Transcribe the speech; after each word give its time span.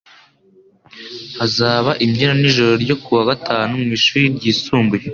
Hazaba 1.39 1.91
imbyino 2.03 2.33
nijoro 2.39 2.73
ryo 2.83 2.95
kuwa 3.03 3.21
gatanu 3.29 3.71
mwishuri 3.83 4.25
ryisumbuye 4.37 5.05